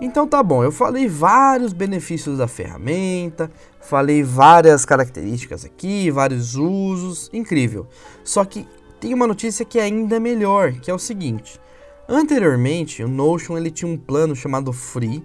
Então 0.00 0.28
tá 0.28 0.40
bom, 0.44 0.62
eu 0.62 0.70
falei 0.70 1.08
vários 1.08 1.72
benefícios 1.72 2.38
da 2.38 2.46
ferramenta, 2.46 3.50
falei 3.80 4.22
várias 4.22 4.84
características 4.84 5.64
aqui, 5.64 6.08
vários 6.08 6.54
usos, 6.54 7.28
incrível. 7.32 7.84
Só 8.22 8.44
que 8.44 8.68
tem 9.00 9.12
uma 9.12 9.26
notícia 9.26 9.64
que 9.64 9.76
é 9.76 9.82
ainda 9.82 10.20
melhor, 10.20 10.72
que 10.72 10.88
é 10.88 10.94
o 10.94 11.00
seguinte. 11.00 11.60
Anteriormente, 12.08 13.02
o 13.02 13.08
Notion 13.08 13.58
ele 13.58 13.72
tinha 13.72 13.90
um 13.90 13.98
plano 13.98 14.36
chamado 14.36 14.72
Free, 14.72 15.24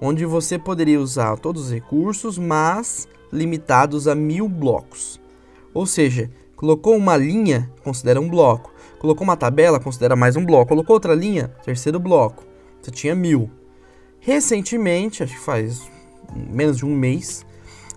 onde 0.00 0.24
você 0.24 0.56
poderia 0.56 1.00
usar 1.00 1.36
todos 1.36 1.64
os 1.64 1.72
recursos, 1.72 2.38
mas 2.38 3.08
limitados 3.32 4.06
a 4.06 4.14
mil 4.14 4.48
blocos. 4.48 5.20
Ou 5.74 5.84
seja, 5.84 6.30
colocou 6.54 6.96
uma 6.96 7.16
linha, 7.16 7.68
considera 7.82 8.20
um 8.20 8.28
bloco. 8.28 8.72
Colocou 9.00 9.24
uma 9.24 9.36
tabela, 9.36 9.80
considera 9.80 10.14
mais 10.14 10.36
um 10.36 10.44
bloco. 10.44 10.68
Colocou 10.68 10.94
outra 10.94 11.14
linha, 11.14 11.48
terceiro 11.64 11.98
bloco. 11.98 12.44
Você 12.80 12.90
tinha 12.92 13.14
mil. 13.16 13.50
Recentemente, 14.24 15.22
acho 15.22 15.34
que 15.34 15.40
faz 15.40 15.82
menos 16.34 16.78
de 16.78 16.86
um 16.86 16.94
mês, 16.94 17.44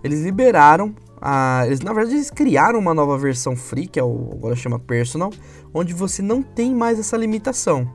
eles 0.03 0.23
liberaram 0.23 0.93
a, 1.21 1.63
eles 1.65 1.79
na 1.79 1.93
verdade 1.93 2.15
eles 2.15 2.31
criaram 2.31 2.79
uma 2.79 2.95
nova 2.95 3.15
versão 3.15 3.55
free, 3.55 3.87
que 3.87 3.99
é 3.99 4.03
o 4.03 4.31
agora 4.33 4.55
chama 4.55 4.79
Personal, 4.79 5.31
onde 5.71 5.93
você 5.93 6.23
não 6.23 6.41
tem 6.41 6.73
mais 6.73 6.99
essa 6.99 7.15
limitação. 7.15 7.87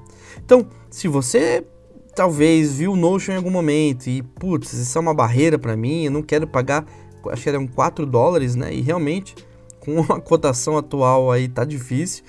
Então, 0.45 0.67
se 0.89 1.09
você 1.09 1.67
talvez 2.15 2.75
viu 2.75 2.93
o 2.93 2.97
Notion 2.97 3.33
em 3.33 3.37
algum 3.37 3.51
momento 3.51 4.07
e 4.07 4.23
putz, 4.23 4.73
isso 4.75 4.97
é 4.97 5.01
uma 5.01 5.13
barreira 5.15 5.59
para 5.59 5.77
mim, 5.77 6.05
eu 6.05 6.11
não 6.13 6.23
quero 6.23 6.47
pagar, 6.47 6.87
acho 7.31 7.43
que 7.43 7.49
eram 7.49 7.67
4 7.67 8.07
dólares, 8.07 8.55
né? 8.55 8.73
E 8.73 8.81
realmente 8.81 9.35
com 9.81 10.01
a 10.13 10.21
cotação 10.21 10.79
atual 10.79 11.33
aí 11.33 11.49
tá 11.49 11.65
difícil. 11.65 12.23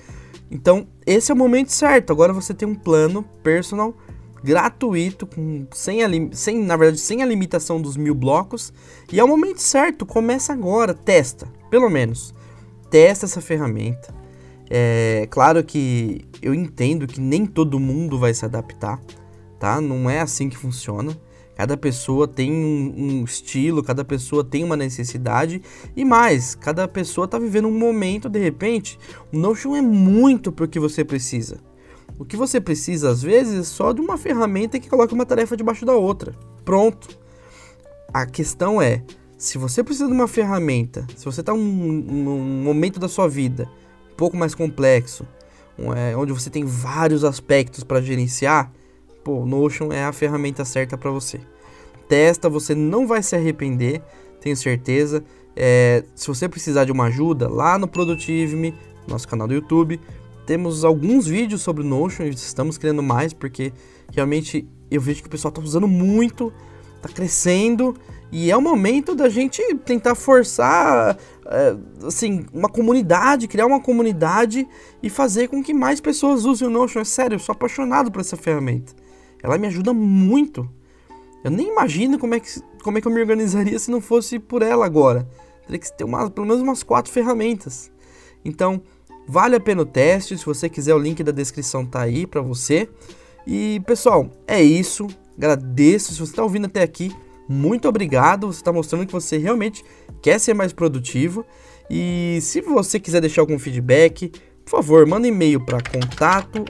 Então, 0.50 0.86
esse 1.06 1.30
é 1.30 1.34
o 1.34 1.38
momento 1.38 1.70
certo. 1.70 2.12
Agora 2.12 2.32
você 2.32 2.52
tem 2.52 2.68
um 2.68 2.74
plano 2.74 3.24
personal 3.42 3.94
gratuito, 4.42 5.26
com, 5.26 5.66
sem, 5.72 6.02
a, 6.02 6.08
sem, 6.32 6.62
na 6.62 6.76
verdade, 6.76 7.00
sem 7.00 7.22
a 7.22 7.26
limitação 7.26 7.80
dos 7.80 7.96
mil 7.96 8.14
blocos. 8.14 8.72
E 9.12 9.20
é 9.20 9.24
o 9.24 9.28
momento 9.28 9.60
certo, 9.60 10.04
começa 10.04 10.52
agora, 10.52 10.94
testa, 10.94 11.46
pelo 11.70 11.88
menos. 11.88 12.34
Testa 12.90 13.26
essa 13.26 13.40
ferramenta. 13.40 14.14
É 14.68 15.26
claro 15.30 15.62
que 15.62 16.24
eu 16.40 16.54
entendo 16.54 17.06
que 17.06 17.20
nem 17.20 17.44
todo 17.44 17.78
mundo 17.78 18.18
vai 18.18 18.32
se 18.32 18.44
adaptar, 18.44 19.00
tá? 19.58 19.80
Não 19.80 20.08
é 20.08 20.20
assim 20.20 20.48
que 20.48 20.56
funciona. 20.56 21.16
Cada 21.54 21.76
pessoa 21.76 22.26
tem 22.26 22.50
um, 22.50 22.94
um, 22.96 23.24
estilo, 23.24 23.82
cada 23.82 24.04
pessoa 24.04 24.42
tem 24.42 24.64
uma 24.64 24.76
necessidade 24.76 25.62
e 25.94 26.04
mais, 26.04 26.54
cada 26.54 26.88
pessoa 26.88 27.26
está 27.26 27.38
vivendo 27.38 27.68
um 27.68 27.78
momento, 27.78 28.28
de 28.28 28.38
repente, 28.38 28.98
o 29.30 29.38
Notion 29.38 29.76
é 29.76 29.82
muito 29.82 30.50
para 30.50 30.64
o 30.64 30.68
que 30.68 30.80
você 30.80 31.04
precisa. 31.04 31.58
O 32.18 32.24
que 32.24 32.36
você 32.36 32.60
precisa, 32.60 33.10
às 33.10 33.22
vezes, 33.22 33.60
é 33.60 33.62
só 33.64 33.92
de 33.92 34.00
uma 34.00 34.16
ferramenta 34.16 34.78
que 34.78 34.88
coloca 34.88 35.14
uma 35.14 35.26
tarefa 35.26 35.56
debaixo 35.56 35.84
da 35.84 35.94
outra. 35.94 36.32
Pronto. 36.64 37.08
A 38.12 38.26
questão 38.26 38.80
é, 38.80 39.02
se 39.38 39.58
você 39.58 39.82
precisa 39.82 40.06
de 40.06 40.12
uma 40.12 40.28
ferramenta, 40.28 41.06
se 41.16 41.24
você 41.24 41.40
está 41.40 41.52
num, 41.52 41.58
num 41.62 42.62
momento 42.62 43.00
da 43.00 43.08
sua 43.08 43.28
vida 43.28 43.68
um 44.12 44.16
pouco 44.16 44.36
mais 44.36 44.54
complexo, 44.54 45.26
é, 45.96 46.16
onde 46.16 46.32
você 46.32 46.50
tem 46.50 46.64
vários 46.64 47.24
aspectos 47.24 47.82
para 47.82 48.00
gerenciar, 48.00 48.70
pô, 49.24 49.44
Notion 49.46 49.90
é 49.90 50.04
a 50.04 50.12
ferramenta 50.12 50.64
certa 50.64 50.96
para 50.96 51.10
você. 51.10 51.40
Testa, 52.08 52.48
você 52.48 52.74
não 52.74 53.06
vai 53.06 53.22
se 53.22 53.34
arrepender, 53.34 54.02
tenho 54.40 54.56
certeza. 54.56 55.24
É, 55.56 56.04
se 56.14 56.28
você 56.28 56.48
precisar 56.48 56.84
de 56.84 56.92
uma 56.92 57.06
ajuda, 57.06 57.48
lá 57.48 57.78
no 57.78 57.88
Productive 57.88 58.74
nosso 59.06 59.26
canal 59.26 59.48
do 59.48 59.54
YouTube, 59.54 60.00
temos 60.46 60.84
alguns 60.84 61.26
vídeos 61.26 61.62
sobre 61.62 61.84
Notion, 61.84 62.24
estamos 62.24 62.76
criando 62.78 63.02
mais, 63.02 63.32
porque 63.32 63.72
realmente 64.12 64.68
eu 64.90 65.00
vejo 65.00 65.22
que 65.22 65.28
o 65.28 65.30
pessoal 65.30 65.50
está 65.50 65.62
usando 65.62 65.88
muito, 65.88 66.52
está 66.96 67.08
crescendo, 67.08 67.94
e 68.30 68.50
é 68.50 68.56
o 68.56 68.62
momento 68.62 69.14
da 69.14 69.28
gente 69.28 69.62
tentar 69.84 70.14
forçar, 70.14 71.18
é, 71.46 71.76
assim, 72.06 72.46
uma 72.52 72.68
comunidade, 72.68 73.46
criar 73.46 73.66
uma 73.66 73.80
comunidade 73.80 74.66
e 75.02 75.10
fazer 75.10 75.48
com 75.48 75.62
que 75.62 75.74
mais 75.74 76.00
pessoas 76.00 76.46
usem 76.46 76.66
o 76.66 76.70
Notion. 76.70 77.00
É 77.00 77.04
sério, 77.04 77.34
eu 77.34 77.38
sou 77.38 77.52
apaixonado 77.52 78.10
por 78.10 78.22
essa 78.22 78.36
ferramenta. 78.36 78.94
Ela 79.42 79.58
me 79.58 79.66
ajuda 79.66 79.92
muito. 79.92 80.66
Eu 81.44 81.50
nem 81.50 81.68
imagino 81.68 82.18
como 82.18 82.34
é 82.34 82.40
que, 82.40 82.48
como 82.82 82.96
é 82.96 83.00
que 83.02 83.06
eu 83.06 83.12
me 83.12 83.20
organizaria 83.20 83.78
se 83.78 83.90
não 83.90 84.00
fosse 84.00 84.38
por 84.38 84.62
ela 84.62 84.86
agora. 84.86 85.28
Teria 85.66 85.78
que 85.78 85.92
ter 85.92 86.06
pelo 86.30 86.46
menos 86.46 86.62
umas 86.62 86.82
quatro 86.82 87.12
ferramentas. 87.12 87.92
Então, 88.42 88.82
Vale 89.26 89.56
a 89.56 89.60
pena 89.60 89.82
o 89.82 89.86
teste, 89.86 90.36
se 90.36 90.44
você 90.44 90.68
quiser 90.68 90.94
o 90.94 90.98
link 90.98 91.22
da 91.22 91.32
descrição 91.32 91.86
tá 91.86 92.02
aí 92.02 92.26
para 92.26 92.40
você. 92.40 92.88
E 93.46 93.80
pessoal, 93.86 94.28
é 94.46 94.62
isso. 94.62 95.06
Agradeço 95.36 96.12
se 96.12 96.18
você 96.18 96.32
está 96.32 96.42
ouvindo 96.42 96.66
até 96.66 96.82
aqui. 96.82 97.14
Muito 97.48 97.88
obrigado, 97.88 98.46
você 98.46 98.60
está 98.60 98.72
mostrando 98.72 99.06
que 99.06 99.12
você 99.12 99.38
realmente 99.38 99.84
quer 100.20 100.38
ser 100.38 100.54
mais 100.54 100.72
produtivo. 100.72 101.44
E 101.90 102.38
se 102.40 102.60
você 102.60 103.00
quiser 103.00 103.20
deixar 103.20 103.42
algum 103.42 103.58
feedback, 103.58 104.30
por 104.64 104.70
favor, 104.70 105.04
manda 105.06 105.26
e-mail 105.26 105.60
para 105.64 105.78
contato 105.82 106.64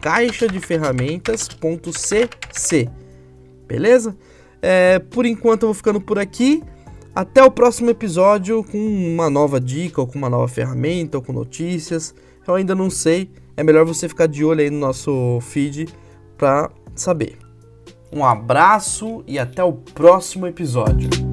caixadeferramentas.cc. 0.00 2.90
Beleza? 3.66 4.16
É, 4.62 4.98
por 4.98 5.24
enquanto 5.24 5.62
eu 5.62 5.68
vou 5.68 5.74
ficando 5.74 5.98
por 6.00 6.18
aqui. 6.18 6.62
Até 7.14 7.42
o 7.42 7.50
próximo 7.50 7.90
episódio 7.90 8.62
com 8.62 8.78
uma 8.78 9.28
nova 9.28 9.60
dica, 9.60 10.00
ou 10.00 10.06
com 10.06 10.16
uma 10.16 10.30
nova 10.30 10.46
ferramenta, 10.46 11.18
ou 11.18 11.22
com 11.22 11.32
notícias. 11.32 12.14
Eu 12.46 12.54
ainda 12.54 12.74
não 12.74 12.88
sei. 12.88 13.30
É 13.56 13.62
melhor 13.62 13.84
você 13.84 14.08
ficar 14.08 14.26
de 14.26 14.44
olho 14.44 14.60
aí 14.60 14.70
no 14.70 14.78
nosso 14.78 15.38
feed 15.42 15.88
para 16.38 16.70
saber. 16.94 17.36
Um 18.12 18.24
abraço 18.24 19.22
e 19.26 19.38
até 19.38 19.62
o 19.62 19.72
próximo 19.72 20.46
episódio. 20.46 21.29